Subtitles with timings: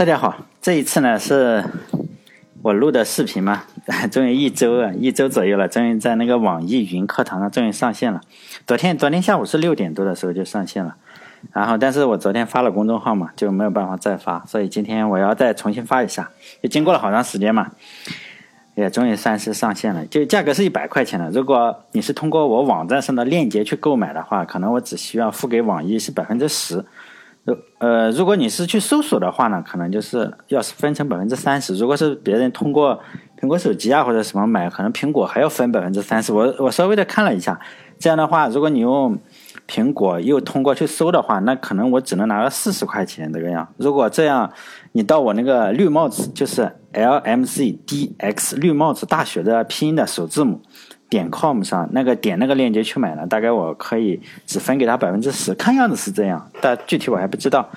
[0.00, 1.62] 大家好，这一次呢是
[2.62, 3.64] 我录的视频嘛，
[4.10, 8.22] 终于一周啊，一周左右了，终于在那个网易云课堂上终于上线了。
[8.66, 10.96] 昨天昨天下午是六点多的时候就上线了，
[11.52, 16.30] 然后但是我昨天发了公众号嘛，就没有办法再发，所以今天我要再重新发一下。
[16.62, 17.70] 也经过了好长时间嘛，
[18.76, 20.06] 也终于算是上线了。
[20.06, 26.82] 就价格是一百块钱的，如果你是通过我网站上的链接去购买的话，可能我只需要付给网易是百分之十。
[27.78, 31.74] 呃，如果你是去搜索的话呢，可能就是要是分成百分之三十。
[31.76, 33.00] 如果是别人通过
[33.40, 36.32] 苹果手机啊或者什么买，可能苹果还要分百分之三十。
[36.32, 37.58] 我我稍微的看了一下，
[37.98, 39.18] 这样的话，如果你用
[39.66, 43.66] 苹果又通过去搜的话，那可能我只能拿个四十块钱这个样。
[43.78, 44.52] 如果这样，
[44.92, 50.60] 你到我那个绿帽子，就是 L M C D X 绿帽子大学的拼音的首字母。
[51.10, 57.68] 点 com 上那个点那个链接去买了，大概我可以只分给他百分之十，看样子是这样，但具体我还不知道，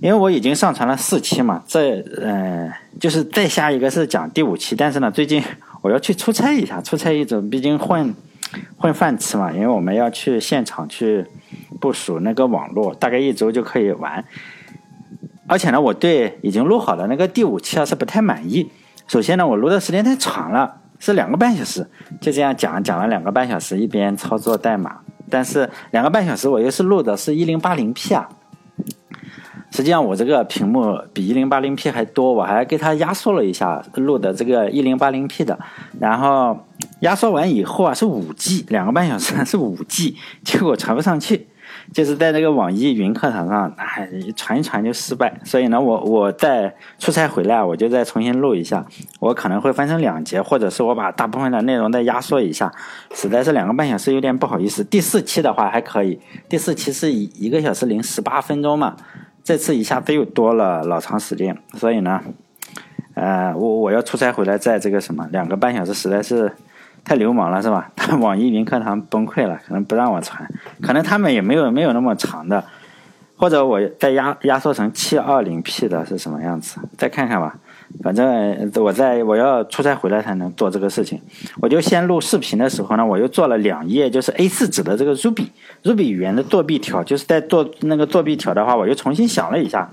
[0.00, 5.42] 因为我已经上传了四期嘛，这呃就是再下一个是讲第五期，但是呢最近
[5.82, 8.14] 我要去出差一下，出差一周，毕竟混
[8.78, 11.26] 混饭吃嘛，因为我们要去现场去
[11.78, 14.24] 部署那个网络，大概一周就可以完，
[15.46, 18.70] 而且呢我对已经录好的那个第五期啊是不太满意，
[19.06, 20.80] 首先呢我录的时间太长了。
[20.98, 21.86] 是两个半小时，
[22.20, 24.98] 就这样讲讲了两个半小时，一边操作代码。
[25.28, 28.28] 但是两个半小时我又是录的是一零八零 P 啊，
[29.72, 35.58] 实际上我这个屏幕比一零八零 P 还多，我还给它压缩了一下录的这个一零八零 P 的，
[35.98, 36.56] 然后
[37.00, 41.48] 压缩完以后啊是五 G，两个半小时是五 G，结果传不上去。
[41.92, 45.40] 就是在那个网易云课堂上，哎，传一传就失败。
[45.44, 48.84] 所以呢，我我在出差回来，我就再重新录一下。
[49.20, 52.72] 我可能会分成两节，或者是我把大部分的内容再压缩一下。
[53.14, 54.84] 实在是两个半小时有点不好意思。
[54.84, 58.96] 第四期的话还可以，第四期是一一个小时零十八分钟嘛，
[59.42, 61.56] 这次一下子又多了老长时间。
[61.74, 62.20] 所以呢，
[63.14, 66.52] 呃，我我要出差回来，在这个什么两个半小时，实在是。
[67.06, 67.90] 太流氓了是吧？
[68.20, 70.44] 网易云课堂崩溃了，可能不让我传，
[70.82, 72.64] 可能他们也没有没有那么长的，
[73.36, 76.80] 或者我再压压缩成七二零 P 的是什么样子？
[76.98, 77.56] 再看看吧。
[78.02, 81.22] 反正我在我要出差回来才能做这个事情。
[81.60, 85.46] 我就先录视频的时候呢，我又做了两页，就是 A4 纸的这个 Ruby
[85.84, 89.88] Ruby 语言的作弊条，就是在做那个作弊条的话，我又重新想了一下，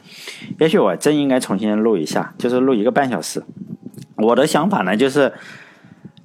[0.59, 3.43] 也许我真应该重新录一下，就是录一个半小时。
[4.17, 5.31] 我的想法呢，就是。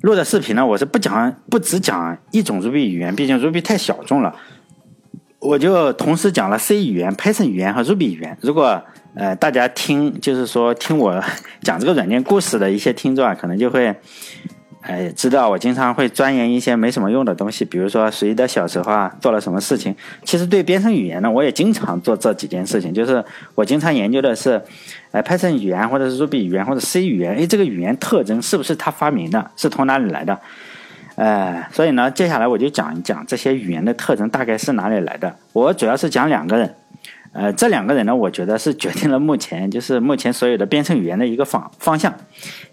[0.00, 4.34] 录的视频呢，我是不讲不只讲一种 Ruby 语言，毕竟 Ruby 太小众了，
[5.38, 8.36] 我就同时讲了 C 语言、Python 语言和 Ruby 语言。
[8.40, 8.82] 如果
[9.14, 11.22] 呃大家听，就是说听我
[11.62, 13.94] 讲这个软件故事的一些听众啊，可能就会。
[14.88, 19.94] 哎，知道我经常会钻研一些没什么用的东西，比如说谁的小时候啊做了什么事情。
[20.24, 23.22] 其实对编程语言呢，我也经常做这几件事情，就是
[23.54, 24.58] 我经常研究的是，
[25.10, 30.40] 哎，Python 语言或者是 Ruby 语言或者 C 语言，哎，这个语言特征是不是他发明的，是从哪里来的？
[31.16, 35.36] 哎，所以呢，接下来我就讲一讲这些语言的特征大概是哪里来的。
[35.52, 36.74] 我主要是讲两个人。
[37.32, 42.12] 呃，这两个人呢，我觉得是决定了目前就是目前所有的编程语言的一个方方向。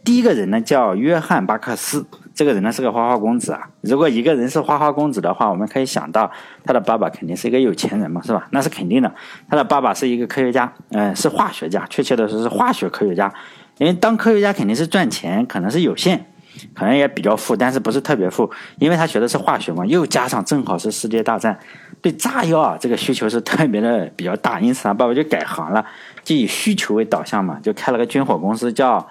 [0.03, 3.69] 第一个人呢叫约翰巴克斯，这个人呢是个花花公子啊。
[3.81, 6.31] 如果一个人是花花公子的话，我们可以想到
[6.63, 8.47] 他的爸爸肯定是一个有钱人嘛，是吧？
[8.51, 9.13] 那是肯定的。
[9.49, 13.31] 他的爸爸是一个科学家，嗯，是化学家，确切的说是化学科学家。
[13.77, 16.25] 因为当科学家肯定是赚钱，可能是有限。
[16.73, 18.49] 可能也比较富，但是不是特别富，
[18.79, 21.59] 因为他学的是化学嘛，又加上正好是世界大战，
[22.05, 25.83] 对炸药啊这个需求是特别的比较大，因此他爸爸就改行了，
[26.23, 29.03] 就以需求为导向嘛，就开了个军火公司，叫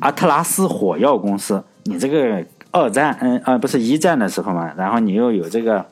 [0.00, 1.62] 阿特拉斯火药公司。
[1.84, 5.84] 你这个二战，嗯啊不是一战的时候嘛，然后你又有这个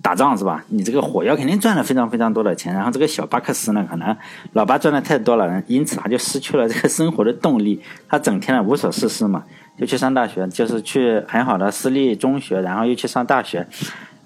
[0.00, 0.64] 打仗是吧？
[0.68, 4.16] 你这个火药肯定赚了非常非常多的钱，然后这个小巴克斯呢，可能
[4.54, 9.44] 老爸赚的太多了，因此他就失去了这个生活的动力，他整天的无所事事嘛。
[9.78, 13.66] 就去上大学，就是去很好的私立中学，然后又去上大学，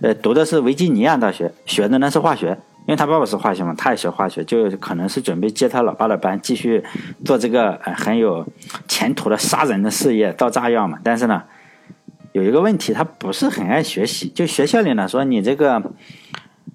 [0.01, 2.49] 呃，读的是维吉尼亚大学，学的呢是化学，
[2.87, 6.83] 因为他爸爸是化学嘛，他也学化学，就可能是准备接他老爸的班，继续
[7.25, 8.47] 做这个呃很有
[8.89, 10.99] 前途的杀人的事业，造炸药嘛。
[11.05, 11.43] 但是呢，
[12.33, 15.83] 有一个问题，他不是很爱学习，就学校里呢说你这个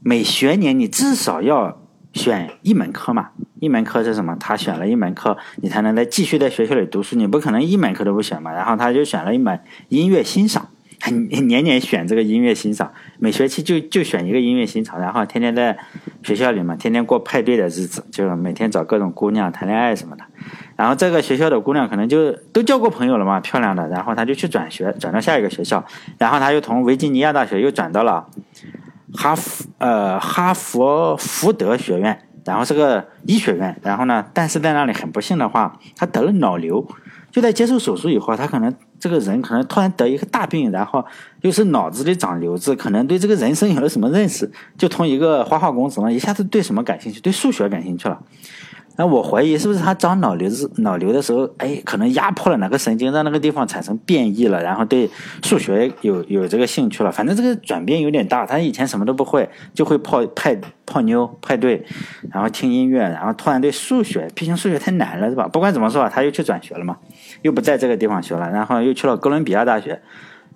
[0.04, 1.82] 每学年你至少要
[2.14, 3.30] 选一门课嘛。
[3.62, 4.36] 一门课是什么？
[4.40, 7.16] 他选了一门课，你才能再继续在学校里读书。
[7.16, 8.52] 你不可能一门课都不选嘛。
[8.54, 10.65] 然后他就选了一门音乐欣赏，
[11.12, 15.78] 年年选这个音乐欣赏，每学期就就选一个音乐欣赏，然后天天在
[16.24, 20.24] 学校里嘛，天天过派对的日子，就每天找各种姑娘谈恋爱什么的。
[20.76, 23.88] 然后这个学校的姑娘可能就都交过朋友了嘛，漂亮的。
[23.88, 25.86] 然后他就去转学，转到下一个学校，
[26.18, 28.28] 然后他又从维吉尼亚大学又转到了
[29.14, 32.20] 哈佛呃哈佛福德学院。
[32.46, 36.88] 然后是个医学院，然后呢，但是在那里很不幸的话，他得了脑瘤。
[37.36, 41.04] 就在接受手术以后，他可能这个人可能突然得一个大病，然后
[41.42, 48.18] 又是脑子里长瘤子，可能对这个人生有了什么认识，就从一个花花公子呢，一下子对什么感兴趣，对数学感兴趣了。
[48.98, 55.10] 那我怀疑是不是他长脑瘤子脑瘤的时候，哎，可能压迫了哪个神经，让那个地方产生变异了，然后对
[55.44, 57.12] 数学有有这个兴趣了。
[57.12, 61.86] 反正这个转变有点大，他以前什么都不会，就会泡派泡妞派对，
[62.32, 65.48] 然后听音乐，然后突然对数学，毕竟数学太难了，是吧？
[65.48, 66.98] 不管怎么说啊，他又去转学了嘛，
[67.42, 70.02] 又不在这个地方学了，然后又去了哥伦比亚大学，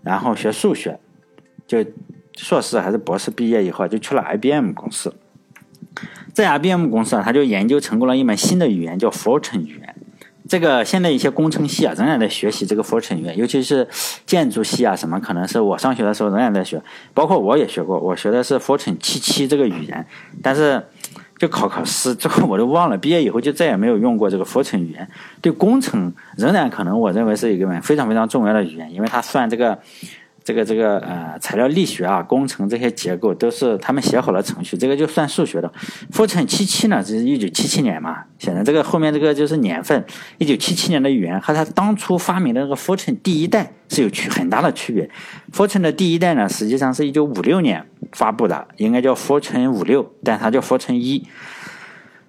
[0.02, 1.00] 然后学数学，
[1.68, 1.84] 就
[2.38, 5.14] 硕士还是博士毕业以后就去了 IBM 公司。
[6.40, 9.94] 在 IBM 公司啊，他就研究成功了一门新的语言，叫 Fortran 语言。
[10.48, 13.86] 这个现在一些工程系啊，仍然在学习这个 Fortran 语言，尤其是
[14.26, 16.82] 建筑系啊，什么可能是我上学的时候仍然在学，
[17.14, 20.08] 包括我也学过，我学的是 Fortran 七七这个语言，
[20.42, 20.82] 但是
[21.38, 25.06] 就考考试之后我都忘了，毕业以后就再也没有用过这个 Fortran 语言。
[25.42, 29.78] 对工程仍然可能我认为是一个非常非常重要的语言，因为它算这个。
[30.50, 35.72] 这个这个呃，材料力学啊，工程这些结构都是他们写好了程序，这个就算数学的。
[36.12, 40.04] Fortran 七七呢，这是一九七七年嘛，显然这个后面这个就是年份，
[40.40, 45.08] 一九七七年的语言和它当初发明的那个 Fortran 第一代是有区很大的区别。
[45.54, 51.28] Fortran 的第一代呢，实际上是一九五六年发布的，应该叫 Fortran 五六，但它叫 Fortran 一。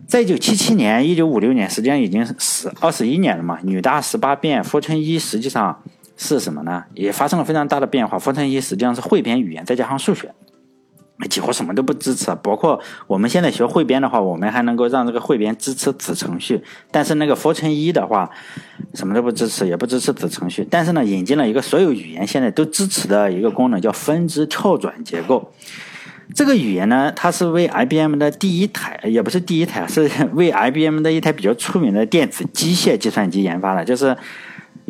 [0.06, 3.60] 在一九七七年、一九五六年，实际上已经十二十一年了嘛。
[3.62, 5.82] 女大十八变，Fortran 一实际上。
[6.22, 6.84] 是什么呢？
[6.92, 8.18] 也发生了非常大的变化。
[8.18, 10.30] f o r t r a n 一实际上是汇编语言，再加上数学，
[11.30, 12.30] 几乎什么都不支持。
[12.42, 16.62] 包括我们现在学汇编的话，我们还能够让这个汇编支持子程序。
[16.90, 18.30] 但是那个 f o r t r a n 一的话，
[18.92, 20.68] 什么都不支持，也不支持子程序。
[20.70, 25.50] 但是呢，引进了一个所有语言现在都支持的一个功能，叫分支跳转结构。
[26.34, 30.02] 这个语言呢，它是为 IBM 的第一台，也不是第一台，是
[30.34, 34.14] 为 IBM 的一台比较出名的电子机械计算机研发的，就是。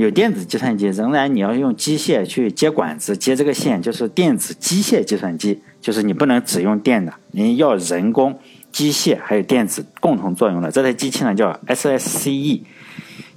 [0.01, 8.39] 有电子计算机，仍然你要用机械去接管子、接这个线，就是电子机械计算机，就是你不能只用电的，你要人工、
[8.73, 10.71] 机械还有电子共同作用的。
[10.71, 12.63] 这台机器呢叫 SSCE，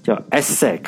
[0.02, 0.80] 叫 SSEC。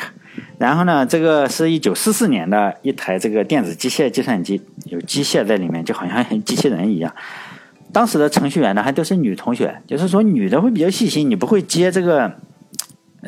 [0.56, 7.14] 然后呢，这个是一九四四年的一台这个电子机械计算机，有机械在里面，就好像机器人一样。
[7.92, 12.32] 当时的程序员呢还都是女同学，就是说女的会比较细心，你不会接这个。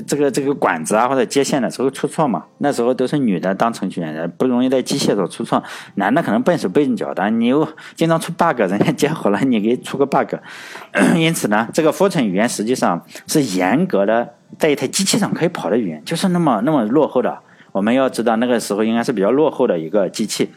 [0.08, 5.62] 这个这个管子啊或者接线的时候出错嘛，那时候都是女的当程序员，不容易在机械上出错。
[5.96, 10.34] 男的可能笨手笨脚的，你又经常出 bug，人家接好了你给出个 bug。
[11.14, 17.38] 因此呢，这个 Fortran 语言实际上是严格的在一台机器上可以跑的语言，就是那么那么落后的。
[17.72, 20.50] 我们要知道那个时候应该是比较落后的一个机器，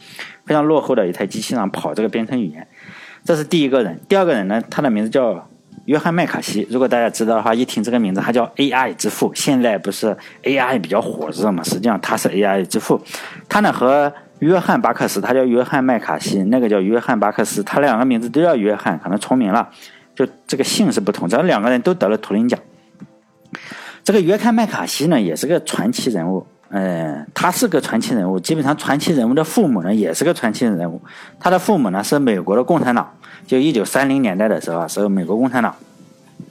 [0.46, 2.66] 非常落后的一台机器上跑这个编程语言。
[3.26, 5.48] 这是第一个人，第二个人呢，他的名字叫。
[5.86, 9.32] 约翰麦卡锡，如果大家知道的话，一听这个名字，他叫 AI 之父。
[9.34, 11.64] 现在不是 AI 比较火热嘛？
[11.64, 13.02] 实际上他是 AI 之父。
[13.50, 19.70] 他呢和约翰巴克斯，他叫约翰麦卡锡，那个叫约翰巴克斯，他两个名字都叫约翰，可能重名了，
[20.16, 21.28] 就这个姓是不同。
[21.28, 22.60] 这两个人都得了图灵奖。
[24.04, 26.46] 这个约翰麦卡锡呢，也是个传奇人物。
[26.72, 28.40] 嗯，他是个传奇人物。
[28.40, 31.02] 基本上传奇人物的父母呢，也是个传奇人物。
[31.40, 33.12] 他的父母呢是美国的共产党。
[33.46, 35.76] 就一九三零年代的时候啊，是美国共产党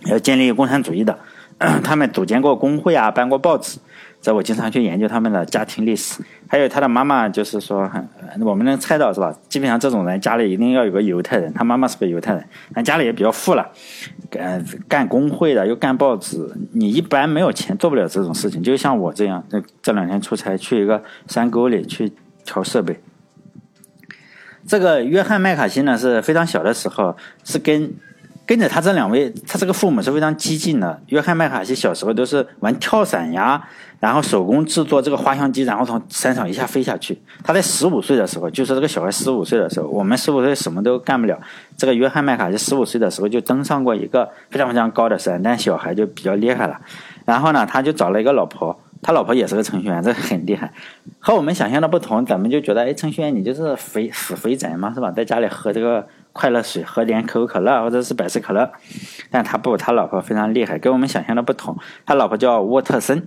[0.07, 1.19] 要建立共产主义的，
[1.83, 3.79] 他们组建过工会啊，办过报纸。
[4.21, 6.23] 这我经常去研究他们的家庭历史。
[6.49, 7.91] 还有他的妈妈，就是说，
[8.41, 9.33] 我们能猜到是吧？
[9.49, 11.53] 基本上这种人家里一定要有个犹太人。
[11.53, 13.71] 他妈妈是个犹太人，但家里也比较富了，
[14.29, 16.53] 干干工会的又干报纸。
[16.73, 18.63] 你一般没有钱做不了这种事情。
[18.63, 22.13] 就像我这样，这这两天出差去一个山沟里去
[22.45, 23.01] 调设备。
[24.67, 27.95] 这个约翰麦卡锡呢是非常小的时候是跟
[28.51, 31.01] 跟着他这两位，他这个父母是非常激进的。
[31.07, 33.63] 约翰麦卡锡小时候都是玩跳伞呀，
[34.01, 37.17] 然后手工制作这个滑翔机，然后从山上一下飞下去。
[37.45, 41.39] 他在十五岁的时候，就是这个小孩十五岁的时候，我们十五岁什么都干不了。
[41.77, 46.77] 这个约翰麦卡锡十五岁的时候就登上过一个非常非常高的山，但小孩就比较厉害了。
[47.25, 48.77] 然后呢，他就找了一个老婆。
[49.03, 50.71] 他老婆也是个程序员，这很厉害。
[51.21, 55.11] 和我们想象的不同，咱们就觉得，哎，程序员你就是肥死肥宅嘛，是吧？
[55.11, 58.71] 在家里喝这个快乐水，喝点可口可乐或者是百事可乐。
[59.31, 61.77] 但他不，他老婆非常厉害，跟我们想象的不同。
[62.07, 63.27] 他老婆叫沃特森，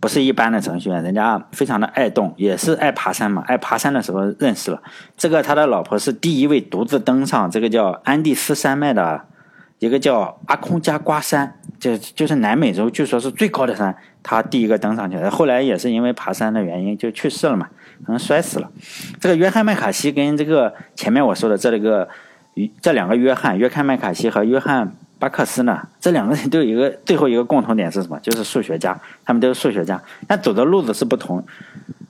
[0.00, 3.42] 不是一般的程序员，人家非常的爱动，也是爱爬山嘛。
[3.46, 4.82] 爱爬山的时候认识了
[5.16, 9.26] 这个，他的老婆是第一位独自登上这个叫安第斯山脉的。
[9.78, 13.92] 一个叫阿空加瓜山，就就是南美洲，据说是最高的山。
[14.22, 17.68] 他第一个登上去的，后来也是因为爬山的原因就去世了嘛，
[18.06, 18.70] 可能摔死了。
[19.20, 22.08] 这个约翰麦卡锡跟这个前面我说的这个，
[22.80, 28.18] 这两个约翰，约翰麦卡锡和约翰巴克斯呢，这两个人 都有一个最后一个共同点是什么？
[28.20, 31.42] 就是数学家，他们都是数学家，但走的路子是不同。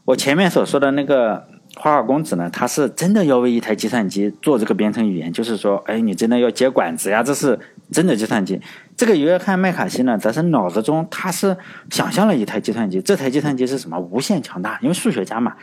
[0.05, 1.47] 我前面所说的那个
[1.77, 7.57] 花花公子呢，他是真的要为一台计算机做这个编程语言，就是说，哎，你真的要接管子呀，这是
[7.93, 8.61] 真的计算机。
[8.97, 11.57] 这个约翰麦卡锡呢，则是脑子中他是
[11.91, 13.97] 想象了一台计算机，这台计算机是什么？
[14.01, 15.55] 无限强大，因为数学家嘛，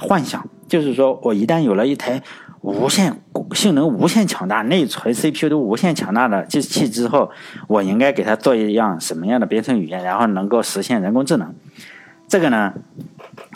[0.00, 2.22] 幻想就是说我一旦有了一台。
[2.62, 3.14] 无限
[3.54, 7.30] 性能无限强大，内存 CPU 都无限强大的机器之后，
[7.68, 11.52] 我应该给它做一样什么样的编程语言，然后能够实现人工智能？
[12.28, 12.72] 这个呢，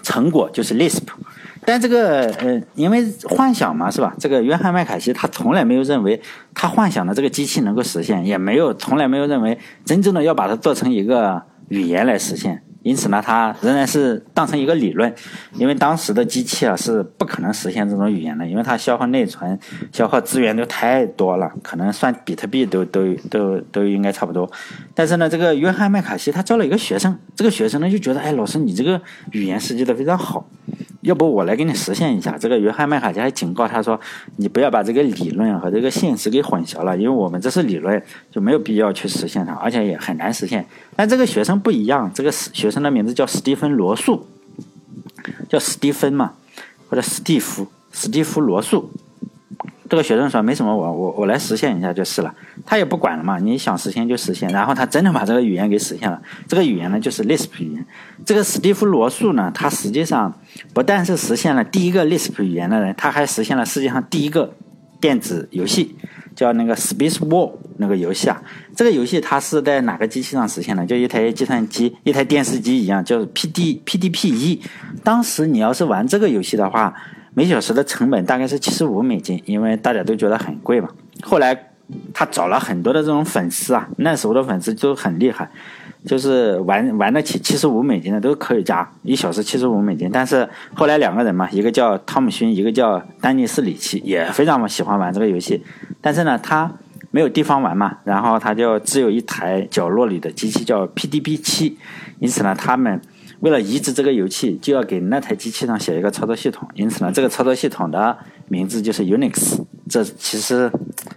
[0.02, 1.04] 成果就是 Lisp。
[1.64, 4.14] 但这个呃，因为幻想嘛，是吧？
[4.18, 6.20] 这个约翰麦凯西他从来没有认为
[6.54, 12.62] 他幻想的这个机器能够实现，也没有从来没有认为真正的要把它做成一个语言来实现。
[12.87, 15.12] 因此呢，它仍然是当成一个理论，
[15.55, 19.59] 因为当时的机器啊是不可能实现这种语言的，因为它消耗内存、
[19.90, 24.49] 消耗资源都太多了，可能算比特币都都都都应该差不多。
[24.95, 29.02] 但是呢，这个约翰麦卡锡他招了一个学生，这个学生呢就觉得，哎，老师你这个
[29.33, 30.49] 语言设计的非常好。
[31.02, 32.37] 要不我来给你实现一下？
[32.37, 34.00] 这个约翰麦卡锡还警告他说
[34.38, 38.02] ：“你不要把这个理论和这个现实给混淆了，因为我们这是理论，
[38.33, 40.66] 就没有必要去实现它，而且也很难实现。”
[40.97, 44.26] 但这个学生不一样，这个学生的名字叫史蒂芬·罗素，
[45.49, 46.35] 叫史蒂芬嘛，
[46.90, 48.90] 或者史蒂夫，史蒂夫·罗素。
[49.88, 52.35] 这个学生说：“没什么，我我我来实现一下就是了。”
[52.66, 54.50] 他也不管了嘛，你想实现就实现。
[54.50, 56.21] 然后他真的把这个语言给实现了。
[56.47, 57.87] 这个语言呢，就是 Lisp 语言。
[58.26, 60.38] 这个史蒂夫·罗素呢，他实际上
[60.75, 64.52] 不但是实现了第一个 Lisp 语言的人，他还实现了世界上第一个
[65.06, 65.94] 电子游戏，
[66.34, 68.42] 叫那个 Space War 那个游戏啊。
[68.75, 70.84] 这个游戏它是在哪个机器上实现的？
[70.84, 74.60] 就一台计算机、一台电视机一样，叫 P D P D P 一。
[75.04, 76.92] 当时你要是玩这个游戏的话。
[77.38, 80.88] 每小时的成本大概是七十五美金，因为大家都觉得很贵嘛。
[81.20, 81.54] 后来
[82.12, 85.49] 他找了很多的这种粉丝啊，那时候的粉丝都很厉害，
[86.05, 90.11] 就是玩玩得起七十五美金的都可以加一小时七十五美金。
[90.12, 95.64] 但是后来两个人嘛，一个叫汤姆逊，一个叫丹尼斯里奇，也非常喜欢玩这个游戏。
[96.00, 96.73] 但是呢，他
[97.11, 101.78] 没有地方玩嘛，然后他就只有一台角落里的机器叫 PDB 七，
[102.19, 103.00] 因此呢，他们。
[103.40, 108.16] 为了移植这个游戏，就要给那台机器上写一个操作系统，因此呢，这个操作系统的
[108.49, 109.65] 名字就是 Unix。
[109.88, 110.69] 这其实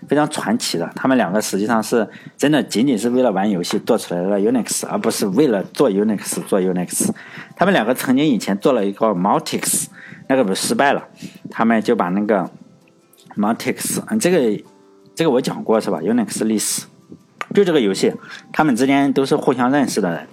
[0.08, 2.08] 非常传奇的，他们两个实际上是
[2.38, 7.10] 真的仅仅是为了玩游戏做出来的 Unix，而不是为了做 Unix 做 Unix。
[7.56, 9.88] 他们两个曾经以前做了一个 Multics，
[10.28, 11.08] 那个不失败了，
[11.50, 12.48] 他们就把那个
[13.36, 14.64] Multics，嗯，这个
[15.16, 16.84] 这个我讲过是吧？Unix 历史，
[17.56, 18.14] 就这个游戏，
[18.54, 20.28] 他们之间都是互相认识的人。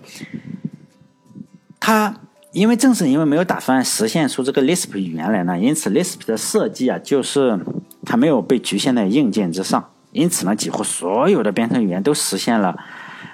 [1.81, 2.15] 他
[2.57, 7.61] 因为正是因为没有打算实现出这个 Lisp 语言来呢，因此 Lisp 的设计啊，就是
[8.07, 12.75] 它没有被局限在硬件之上，因此呢，几乎所有的编程语言都实现了，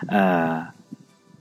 [0.09, 0.67] 呃，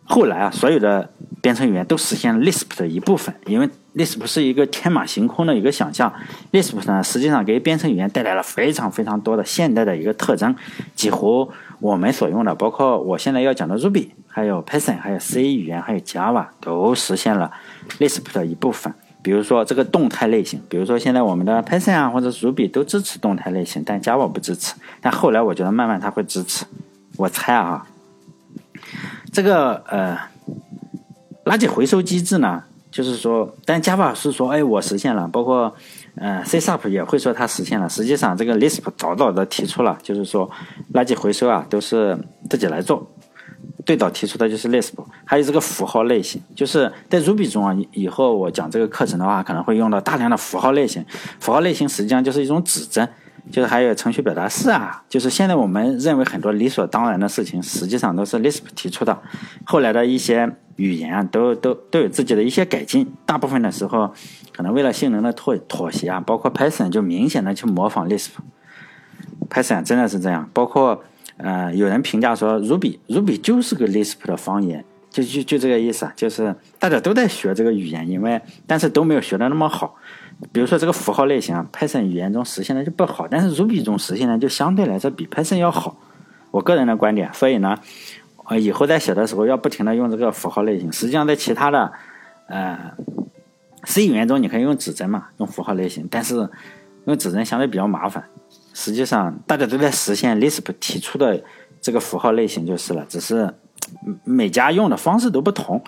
[0.03, 1.09] 后来啊，所有的
[1.41, 6.13] 编程语言都实现了 Lisp 的一部分，因为 Lisp 是一个天马行空的一个想象
[6.51, 10.55] ，Lisp 呢，实际上给编程语言带来了非常非常多的现代的一个特征，
[10.95, 14.09] 几乎我们所用的，包括我现在要讲的 Ruby。
[14.31, 17.51] 还有 Python，还有 C 语言，还有 Java 都实现了
[17.99, 18.93] Lisp 的一部分。
[19.21, 24.73] 比如说这个动态类型，比如说现在我们的 Python 啊或者 Ruby 都支持动态类型，但 Java 不支持。
[24.99, 26.65] 但后来我觉得慢慢它会支持。
[27.17, 27.85] 我猜啊，
[29.31, 30.17] 这个呃
[31.45, 35.75] 垃圾回收机制呢，就是说，但 Java 是说，哎，我实现了，包括
[36.15, 37.87] 呃 C Sharp 也会说它实现了。
[37.87, 40.49] 实际上这个 Lisp 早早的提出了，就是说
[40.93, 42.17] 垃圾回收啊都是
[42.49, 43.07] 自己来做。
[43.85, 44.93] 最早提出的就是 Lisp，
[45.25, 51.03] 还有这个符号类型，就是在 Ruby 中啊，以后我讲这个课程的话，可能会用到大量的符号类型。
[51.39, 53.09] 符号类型实际上就是一种指针，
[53.51, 59.19] 就是还有程序表达式啊，就是现在我们认为很多理所当然的事情，实际上都是 Lisp 提出的。
[59.65, 64.13] 后来的一些语言啊，都都都有自己的一些改进，大部分的时候
[64.55, 71.03] 可能为了性能的妥妥协啊，包括 Python 就明显的去模仿 Lisp，Python 真的是这样，包括。
[71.43, 79.95] 呃，有人评价说，Ruby，Ruby 就是个 Lisp 的方言，就就就这个意思啊，就是大家都在学这个语言，因为但是都没有学的那么好。
[80.51, 85.97] 比如说这个符号类型啊，Python 语言中实现的就不好，但是 Ruby 中实现的就相对来说比 Python 要好。
[86.51, 87.77] 我个人的观点，所以呢，
[88.45, 90.91] 呃，以后在写的时候要不停的用这个符号类型。
[90.91, 91.91] 实际上在其他的
[92.47, 92.91] 呃
[93.85, 96.49] C 语言中，你可以用指针嘛，用符号类型，但是
[97.05, 98.25] 用指针相对比较麻烦。
[98.73, 101.43] 实际上，大家都在实现 Lisp 提出的
[101.81, 103.53] 这个符号类型就是了，只是
[104.23, 105.83] 每家用的方式都不同。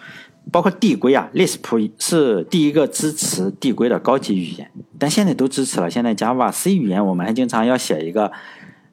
[0.52, 5.90] 包括递归啊，Lisp 是第一个支持递归的高级语言，但现在都支持了。
[5.90, 8.30] 现在 Java、C 语言我们还经常要写一个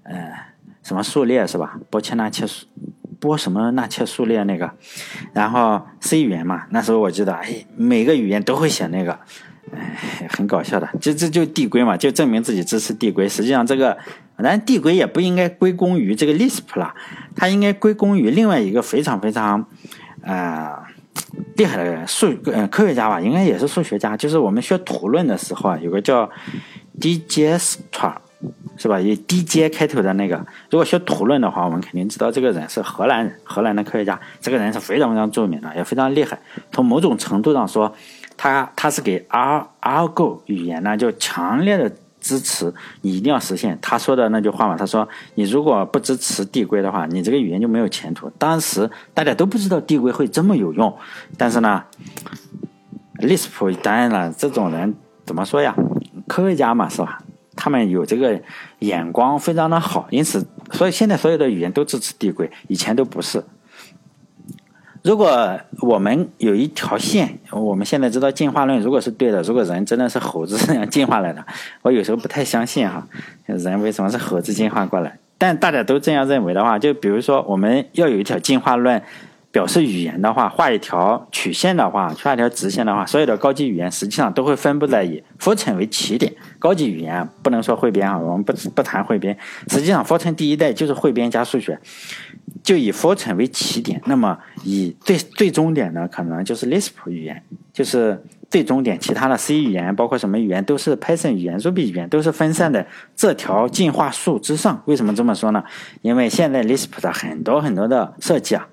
[0.05, 0.33] 呃
[0.85, 1.81] 什么数列是吧？
[1.91, 2.67] 波切纳切数，
[3.19, 4.71] 波什么纳切数列那个，
[5.33, 9.19] 然后 C 语言嘛，那时候我记得，哎，每个语言都会写那个，
[10.31, 13.29] 很搞笑的，这这就递归嘛，就证明自己支持递归。
[13.29, 13.97] 实际上这个，
[14.37, 16.95] 然递归也不应该归功于这个 Lisp 了，
[17.35, 19.67] 它应该归功于另外一个非常非常，
[20.23, 20.71] 呃。
[21.57, 24.17] 厉害的数呃科学家吧，应该也是数学家。
[24.17, 26.29] 就是我们学图论的时候啊，有个叫
[27.01, 28.15] DJ Stra，
[28.77, 28.99] 是吧？
[28.99, 30.37] 以 DJ 开头的那个。
[30.71, 34.19] 如果学图论的话，我们肯定知道这个人是荷兰人，荷兰的科学家。
[34.41, 36.39] 这个人是非常非常著名的，也非常厉害。
[36.73, 37.95] 从某种程度上说，
[38.43, 41.93] 他他是给 R RGo 语言呢，就强烈的。
[42.23, 42.71] 支持
[43.01, 44.77] 你一定要实现他说的那句话嘛？
[44.77, 50.95] 他说：“你如果不支持递归的话，你这个语言就没有前途。”当时大家都不知道递归会这么有用，
[51.39, 51.83] 但是呢
[53.21, 54.95] ，Lisp 当然了，这种人
[55.25, 55.75] 怎么说呀？
[56.29, 57.23] 科学家嘛，是吧？
[57.57, 58.39] 他们有这个
[58.81, 63.43] 眼光非常的好，因此，所以现在所有的语言都支持递归，以前都不是。
[65.03, 71.45] 如果我们有一条线，我们现在知道进化论如果是对的，如果人真的是猴子这样进化来的，
[71.83, 73.07] 我有时候不太相信哈，
[73.47, 75.19] 人为什么是猴子进化过来？
[75.39, 79.03] 但大家都这样认为的话，就比如说我们要有一条进化论。
[79.53, 86.33] 表示语言的话，画一条曲线的话，画一条直线的话，所有的高级语言实际上都会分布在以浮尘为起点。
[86.61, 89.37] 高级语言不能说汇编啊，我们不不谈汇编。
[89.67, 91.77] 实际上浮尘第一代就是汇编加数学，
[92.63, 94.01] 就以 Fortran 为起点。
[94.07, 97.43] 那么，以最最终点呢，可能就是 Lisp 语言，
[97.73, 98.99] 就是最终点。
[98.99, 104.83] 其他的 C 语言，包括什么语言，都是 Python 语言、Ruby 语言，都是分散在这条进化树之上。
[104.87, 105.65] 为什么这么说呢？
[106.03, 108.69] 因为现在 Lisp 的很多很多的设计啊。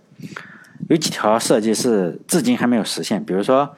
[0.89, 3.75] 有几条设计是至今还没有实现，比如说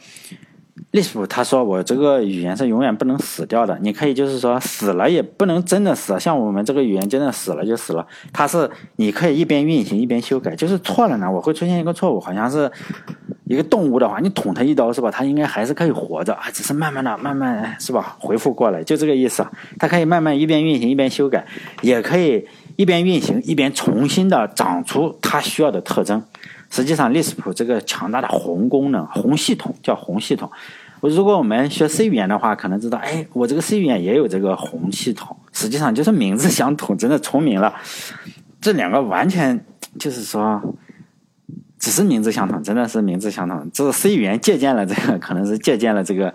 [0.91, 12.71] ，Lisp 他说我这个语言是永远不能死掉的，你可以就是说死了也不能真的死，像我们这个语言真的死了就死了，它是你可以一边运行一边修改，就是错了呢，我会出现一个错误，好像是
[13.45, 15.09] 一个动物的话，你捅它一刀是吧？
[15.09, 19.45] 它应该还是可以活着啊，只是慢慢的、慢慢是吧恢复过来，就这个意思。
[19.77, 21.45] 它可以慢慢一边运行一边修改，
[21.81, 22.47] 也可以
[22.79, 26.23] 一边运行一边重新的长出它需要的特征。
[26.69, 30.49] 实际上，Lisp 这个强大的宏功能、宏系统叫宏系统。
[31.01, 35.35] 如果我们学 C 语言的话，可能知道，哎，我这个 C 语言也有这个宏系统。
[35.51, 37.75] 实际上就是名字相同，真的重名了。
[38.61, 39.59] 这两个完全
[39.99, 40.61] 就是说，
[41.77, 43.69] 只是名字相同，真的是名字相同。
[43.73, 46.33] 这是 C 语言借鉴了这个，可能是借鉴了这个，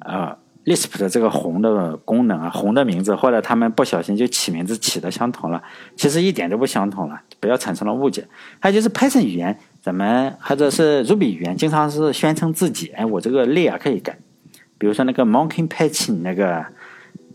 [0.00, 0.36] 呃。
[0.64, 5.62] Lisp 的这个红的功能啊，红的名字，或者他们不小心就起名字起的相同了，
[5.96, 8.26] 其实一点都不相同了，不要产生了误解。
[8.58, 14.18] 还有就是 Python 语言，咱们或者是 Ruby 语言，经常是宣称自己，哎，我这个类啊可以改，
[14.78, 16.64] 比如说那个 Monkey Patch 那个。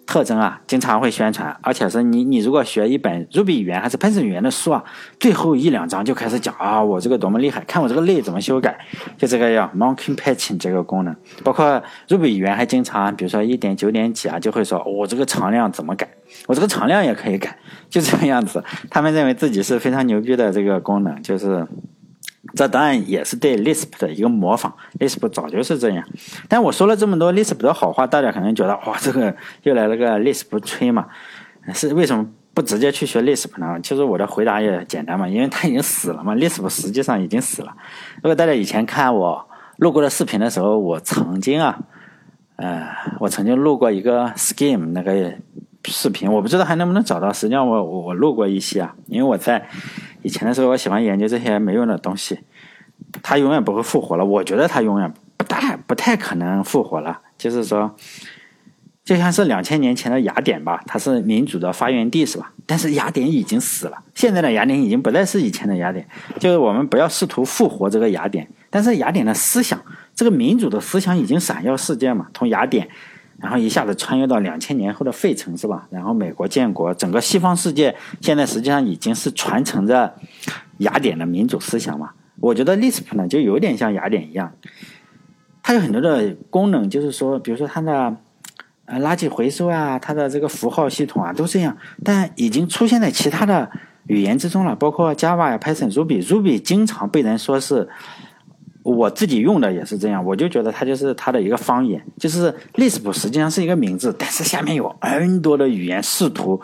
[0.10, 4.84] 特征啊，经常会宣传，而且是你你如果学一本 Ruby 语言还是 Python 语言的书啊，
[5.20, 8.76] 最后一两章就开始讲啊，我这个多么厉害，看我这个类怎么修改，
[9.20, 11.16] 就这个叫 Monkey Patching 这个功能。
[11.44, 16.10] 包括 Ruby 语言还经常，比如说一点九点几啊，就会说我这个常量怎么改，
[16.48, 17.56] 我这个常量也可以改，
[17.88, 18.64] 就这个样子。
[18.90, 21.68] 他们认为自己是非常牛逼的这个功能，就是。
[22.56, 26.04] 这当然也是对 Lisp 的一个模仿，Lisp 早就是这样。
[26.48, 31.08] 但我说了这么多 Lisp 的好话，大家可能觉得哇，这个又来了个 Lisp 吹嘛？
[31.74, 33.80] 是为什么不直接去学 Lisp 呢？
[33.84, 37.74] 其实我的回答也简单嘛，因为它已经死了嘛，Lisp 实际上已经死了。
[38.18, 41.80] 如果大家以前看我录过的视频的时候，我曾经啊，
[42.56, 42.88] 呃，
[43.20, 45.34] 我曾经录过一个 Scheme 那个
[45.86, 47.32] 视频，我不知道还能不能找到。
[47.32, 49.68] 实际上我我录过一些啊，因为我在。
[50.22, 52.38] 以前的时候，我喜欢研究这些没用的东西。
[53.24, 57.22] 它永远不会复活了，我觉得它永远不大不太可能复活了。
[57.38, 57.96] 就是说，
[59.06, 62.52] 就像是两千年前的雅典吧，它是民主的发源地，是吧？
[62.66, 66.06] 但是雅典已经死了，现在的雅典已经不再是以前的雅典。
[66.38, 69.82] 就是我们不要试图复活这个雅典，但是雅典的思想，
[70.14, 72.90] 这个民主的思想已经闪耀世界嘛，从雅典。
[73.42, 75.88] 然后一下子穿越到两千年后的费城，是吧？
[75.90, 80.14] 然后美国建国，整个西方世界现在实际上已经是传承着
[80.80, 82.12] 雅典的民主思想嘛。
[82.42, 84.52] 我觉得 Lisp 呢就有点像雅典一样，
[85.64, 88.16] 它有很多的功能，就是说，比如说它的
[88.86, 93.70] 呃垃圾回收啊，它的这个符号系统啊都这样，但已经出现在其他的
[94.08, 96.26] 语言之中了，包括 Java、Python、Ruby。
[96.26, 97.88] Ruby 经常被人说是。
[98.90, 106.62] 我自己用的也是这样，我就觉得它就是它的一个方言，就是 Lisp 实际上是一个名字，但是下面有 N 多的语言试图。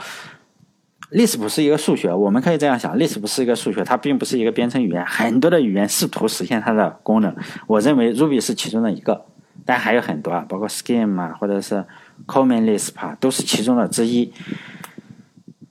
[1.12, 7.34] Lisp 是一个数学，我们可以这样想，Lisp 是一个数学，它并不是一个编程语言，很多的语言试图实现它的功能。
[7.68, 9.26] 我认为 Ruby 是其中的一个，
[9.66, 11.86] 但还有很多啊，包括 Scheme 啊，或者是
[12.26, 14.34] Common Lisp 啊，都是其中的之一。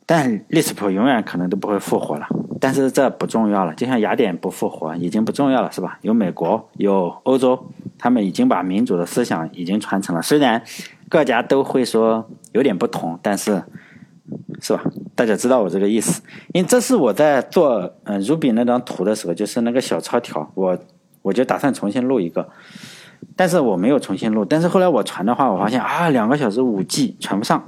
[0.07, 2.27] 但利斯普永远可能都不会复活了。
[2.61, 5.99] 但是这不重要了，就像雅典不复活已经不重要了，是吧？
[6.01, 7.67] 有美国，有欧洲，
[7.99, 10.23] 他们已经把民主的思想已经传承了。
[10.23, 10.63] 虽然
[11.11, 13.63] 各家都会说有点不同，但是，
[14.61, 14.83] 是吧？
[15.15, 16.23] 大家知道我这个意思。
[16.55, 20.79] 因为这是我在做嗯 Ruby 那张图的时候，就是那个小抄条，我
[21.21, 22.49] 我就打算重新录一个，
[23.37, 24.43] 但是我没有重新录。
[24.43, 27.63] 但是后来我传的话，我发现啊，两个小时五 G 传不上。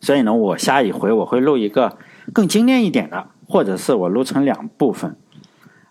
[0.00, 1.98] 所以呢，我下一回我会录一个
[2.32, 5.16] 更精炼一点的，或者是我录成两部分，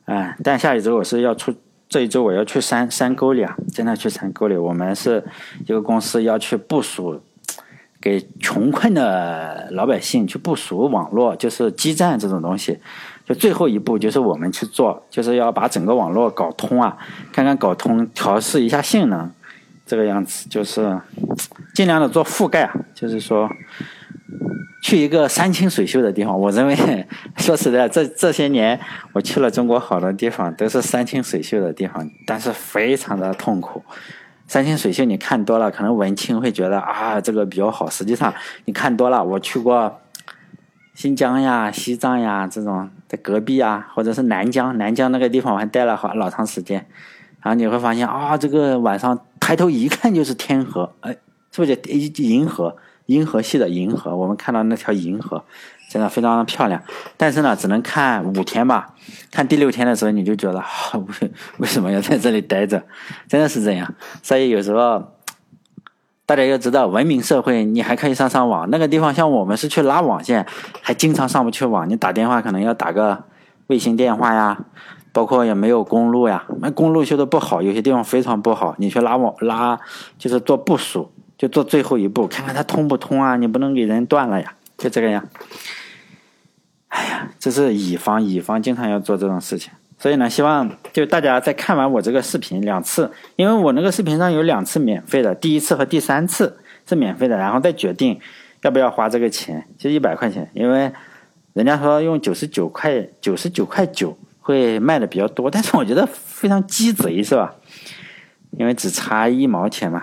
[0.05, 1.53] 哎，但下一周我是要出，
[1.89, 4.55] 这一周我要去山山沟里啊，真的去山沟里。
[4.55, 5.23] 我们是
[5.65, 7.21] 一个公司要去部署，
[7.99, 12.79] 给穷困的老百姓去部署网络，就是基站这种东西。
[13.25, 16.97] 就最后一步就是我们去做，就是要把整个网络搞通啊，
[17.33, 19.29] 看看搞通，调试一下性能，
[19.85, 20.97] 这个样子就是
[21.73, 23.49] 尽量的做覆盖啊，就是说。
[24.81, 26.75] 去一个山清水秀的地方，我认为
[27.37, 28.79] 说实在，这这些年
[29.11, 33.83] 我去了中国好多地方，都是山清水秀的地方，但是非常的痛苦。
[34.47, 39.99] 山清水秀你看多了，可能文青会觉得啊这个比较好，实际上你看多了，我去过
[40.93, 46.87] 新疆呀、西藏呀这种在隔壁啊，或者是南疆，南疆那个地方我还待了好老长时间，
[47.41, 51.11] 然后你会发现啊，这个晚上抬头一看就是天河，哎，
[51.51, 52.77] 是不是叫银河？
[53.07, 55.43] 银河系的银河，我们看到那条银河，
[55.89, 56.81] 真的非常的漂亮。
[57.17, 58.93] 但是呢，只能看五天吧。
[59.31, 62.83] 看第六天的时候，你就觉得为 为什么要在这里待着？
[63.27, 63.93] 真的是这样。
[64.21, 65.13] 所以有时候
[66.25, 68.69] 大家要知道，文明社会你还可以上上网。
[68.69, 70.45] 那个地方像我们是去拉网线，
[70.81, 71.89] 还经常上不去网。
[71.89, 73.23] 你打电话可能要打个
[73.67, 74.65] 卫星电话呀，
[75.13, 78.75] 包括也没有公路呀，那公路修的不好，有些地方非常不好。
[78.77, 79.79] 你去拉网拉，
[80.17, 81.13] 就是做部署。
[81.37, 83.35] 就做最后一步，看看它通不通啊！
[83.35, 85.23] 你不能给人断了呀，就这个样。
[86.87, 89.71] 哎呀，这是乙方，乙方经常要做这种事情。
[89.99, 98.19] 所以呢，希望就大家在看完我这个视频两次，因为我那个视频上有两次免费的，第一次和第三次是免费的，然后再决定
[98.61, 100.49] 要不要花这个钱，就一百块钱。
[100.53, 100.91] 因为
[101.53, 107.55] 人家说用九十九块九十九块九会卖的比较多，但是我觉得非常鸡贼，是吧？
[108.51, 110.01] 因为只差一毛钱嘛。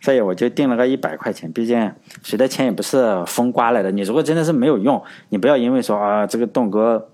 [0.00, 3.90] 所以我就定了个一百块钱，毕竟谁的钱也不是风刮来的。
[3.90, 7.10] 你如果真的是没有用，你不要因为说啊，这个栋哥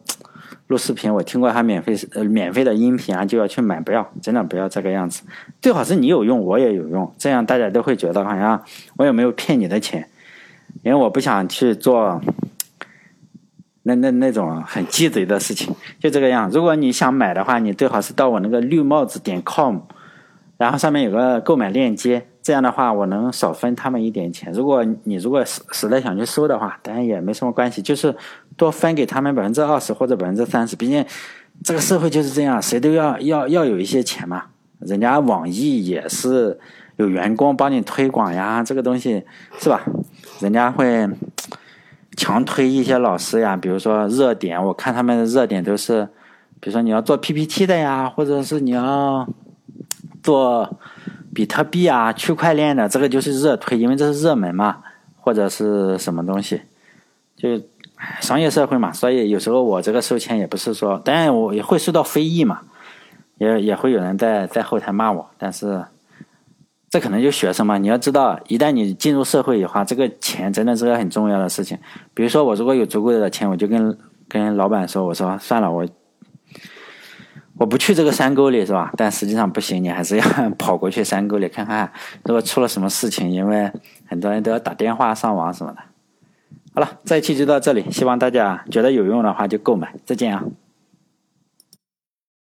[0.66, 5.23] 录视频，我听过他免费呃免费的音频啊，就要去买，不要，真的不要这个样子。
[5.62, 8.62] 最好是你有用，我也有用，这样大家都会觉得好像
[8.99, 10.07] 我也没有骗你的钱，
[10.83, 12.20] 因为我不想去做
[13.85, 16.51] 那那那种很鸡贼的事情，就这个样。
[16.51, 19.79] 如果你想买的话，你最好是到我那个绿帽子点 com，
[20.59, 22.27] 然后上面有个购买链接。
[22.44, 24.52] 这样的话，我能少分他们一点钱。
[24.52, 28.14] 如果你如果实实在想去收的话，当然也没什么关系，就是
[28.54, 30.76] 多分给他们百分之二十或者百分之三十。
[30.76, 31.02] 毕竟
[31.62, 34.44] 这个社会就是这样，谁都要要要有一些钱嘛。
[34.80, 36.61] 人家网易也是
[36.96, 39.24] 有员工帮你推广呀，这个东西
[39.59, 39.80] 是吧？
[40.40, 41.09] 人家会
[42.14, 46.07] 强推一些老师呀，比如说热点，我看他们的热点都是，
[46.61, 49.26] 比如说你要做 PPT 的呀，或者是你要
[50.22, 50.78] 做。
[51.35, 54.79] 比特币啊，区块链的这个就是热推，因为这是热门嘛，
[55.20, 56.62] 或者是什么东西，
[57.37, 57.61] 就
[58.20, 62.61] 商业社会嘛，所以有时候我这个收钱也不是说，当然我也会受到非议嘛，
[63.38, 65.85] 也也会有人在在后台骂我，但是
[66.88, 71.77] 这可能就学生嘛，你要知道，一旦你进入社会的话，这个钱真的是个很重要的事情。
[72.14, 75.87] 比如说我如果有足够的钱，我就跟跟老板说，我说算了，我。
[77.57, 78.93] 我不去这个山沟里是吧？
[78.97, 80.25] 但实际上不行，你还是要
[80.59, 81.90] 跑过去山沟里看看，
[82.25, 83.71] 如果出了什么事情，因为
[84.07, 85.79] 很多人都要打电话上网什么的。
[86.75, 90.43] 好了，这一期就到这里，希望大家觉得有用的话就购买，再见啊。